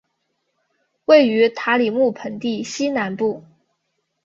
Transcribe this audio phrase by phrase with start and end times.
[1.05, 3.45] 位于塔里木盆地西南部。